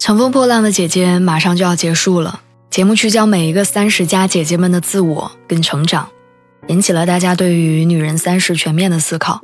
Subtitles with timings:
[0.00, 6.08] 乘风破浪的姐姐马上就要结束了，节目聚焦每一个三十加姐姐们的自我跟成长，
[6.68, 9.42] 引起了大家对于女人三十全面的思考。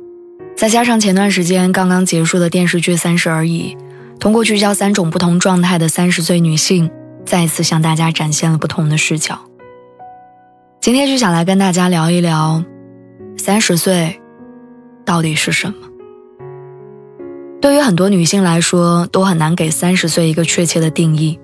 [0.55, 3.77] 再加上前段时间刚刚结束的电视剧《三十而已》，
[4.19, 6.89] 通过聚焦三种不同状态的三十岁女性，
[7.23, 9.39] 再一次向大家展现了不同的视角。
[10.81, 12.63] 今天就想来跟大家聊一聊，
[13.37, 14.19] 三十岁
[15.05, 15.86] 到底是什么。
[17.67, 21.37] 对于很多女性来说，都很难给三十岁一个确切的定义。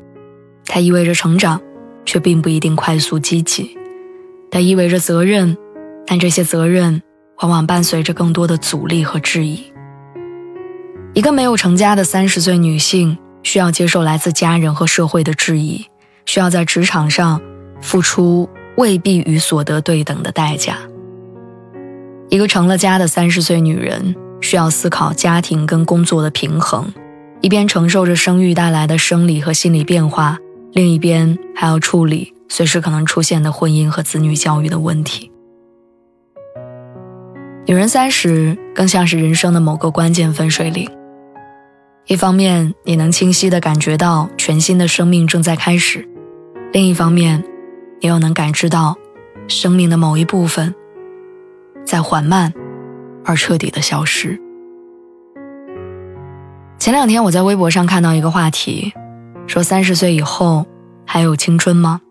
[0.66, 1.60] 它意味着成长，
[2.06, 3.76] 却并不一定快速积极；
[4.50, 5.58] 它意味着责任，
[6.08, 7.02] 但这些责任
[7.42, 9.66] 往往伴随着更多的阻力和质疑。
[11.14, 15.86] 一个没有成家的三十岁女性，需要接受来自家人和社会的质疑，
[16.26, 17.42] 需要在职场上
[17.82, 20.78] 付出未必与所得对等的代价。
[22.30, 24.16] 一个成了家的三十岁女人。
[24.44, 26.94] 需要思考家庭跟工作的平衡，
[27.40, 30.38] 一边承受着生育带来的生理和心理变化，
[30.74, 35.32] 另一边还要处理随时可能出现的婚姻和子女教育的问题。
[37.66, 40.90] 女人三十更像是人生的某个关键分水岭，
[42.08, 46.06] 一方面你能清晰地感觉到全新的生命正在开始，
[46.74, 47.42] 另一方面，
[48.02, 48.98] 你又能感知到
[49.48, 50.76] 生命的某一部分
[51.86, 52.54] 在缓慢。
[53.26, 54.40] 而彻底的消失。
[56.78, 58.94] 前两天我在微博上看到一个话题，
[59.48, 60.66] 说三十岁以后
[61.06, 62.02] 还有青春吗？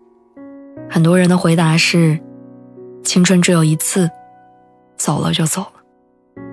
[0.89, 2.19] 很多人的回答是：
[3.03, 4.09] 青春只有一次，
[4.97, 6.43] 走了就走了。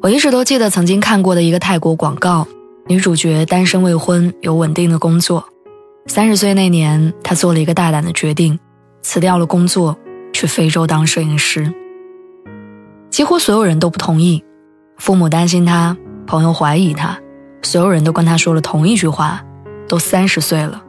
[0.00, 2.46] 我一直都记得曾经看过的一个泰国广告，
[2.88, 5.44] 女主角单身未婚，有稳定的工作。
[6.06, 8.58] 三十岁那年，她做了一个大胆的决定，
[9.02, 9.96] 辞掉了工作，
[10.32, 11.72] 去非洲当摄影师。
[13.22, 14.42] 几乎所有人都不同意，
[14.96, 15.96] 父母担心他，
[16.26, 17.16] 朋友怀疑他，
[17.62, 19.40] 所有人都跟他说了同一句话
[19.86, 20.82] ：“都三十岁了，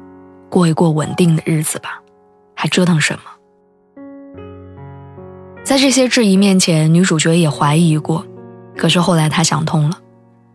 [0.50, 2.02] 过一过稳定的日子吧，
[2.56, 4.02] 还折腾什么？”
[5.64, 8.26] 在这些质疑面前，女主角也怀疑过，
[8.76, 10.00] 可是后来她想通了，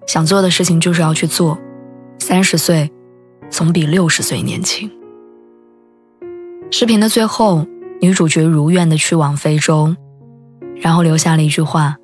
[0.08, 1.56] 想做的事情就是要去做。
[2.18, 2.90] 三十岁，
[3.50, 4.90] 总比六十岁年轻。
[6.72, 7.64] 视频的最后，
[8.00, 9.94] 女主角如愿的去往非洲。
[10.80, 11.96] 然后留下了一句话：“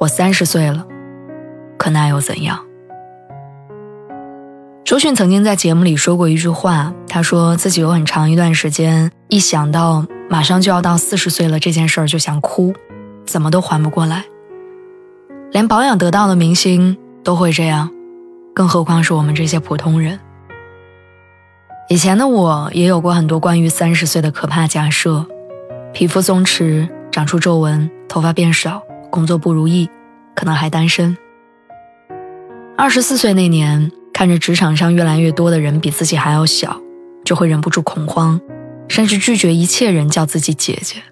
[0.00, 0.86] 我三十岁了，
[1.78, 2.58] 可那又怎样？”
[4.84, 12.72] 周迅曾经在节目里说过一句话，她说自己有很长一段时间，一想到马上就要到四十岁了这件事儿就想哭，
[13.24, 14.24] 怎么都缓不过来。
[15.50, 17.90] 连保养得当的明星都会这样，
[18.54, 20.20] 更何况是我们这些普通人。
[21.88, 25.26] 以前的我也有过很多关于三十岁的可怕假设：
[25.92, 26.88] 皮肤松弛。
[27.16, 29.88] 长出皱纹，头发变少，工作不如意，
[30.34, 31.16] 可能还单身。
[32.76, 36.78] 二十四岁那年，看着职场上越来越多的人比自己还要小，
[37.24, 38.38] 就会忍不住恐慌，
[38.86, 41.02] 甚至拒绝一切人叫自己姐姐。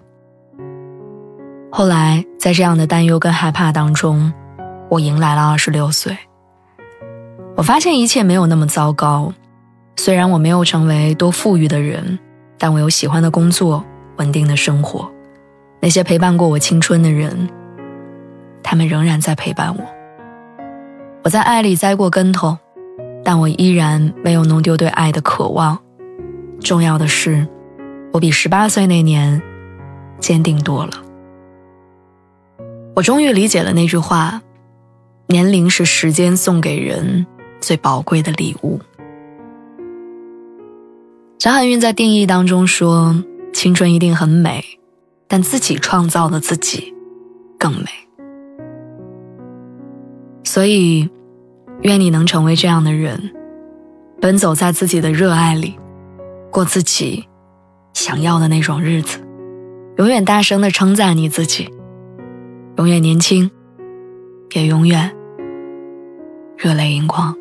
[1.71, 4.31] 后来，在这样的担忧跟害怕当中，
[4.91, 6.15] 我迎来了二十六岁。
[7.55, 9.33] 我发现一切没有那么糟糕，
[9.95, 12.19] 虽然我没有成为多富裕的人，
[12.59, 13.83] 但我有喜欢的工作，
[14.17, 15.11] 稳定的生活。
[15.85, 17.47] 那些陪伴过我青春的人，
[18.63, 19.83] 他们仍然在陪伴我。
[21.23, 22.57] 我在爱里栽过跟头，
[23.23, 25.77] 但我依然没有弄丢对爱的渴望。
[26.59, 27.47] 重要的是，
[28.11, 29.39] 我比十八岁那年
[30.17, 30.93] 坚定多了。
[32.95, 34.41] 我终于理解了那句话：
[35.27, 37.27] 年龄是时间送给人
[37.61, 38.79] 最宝贵的礼物。
[41.37, 43.23] 张含韵在定义当中说
[43.53, 44.65] ：“青春一定很美。”
[45.27, 46.93] 但自己创造的自己
[47.57, 47.85] 更美，
[50.43, 51.09] 所以
[51.81, 53.31] 愿你能成为这样的人，
[54.21, 55.77] 奔走在自己的热爱里，
[56.51, 57.27] 过自己
[57.93, 59.19] 想要的那种日子，
[59.97, 61.69] 永远大声的称赞你自己，
[62.77, 63.49] 永远年轻，
[64.53, 65.15] 也永远
[66.57, 67.35] 热泪盈眶。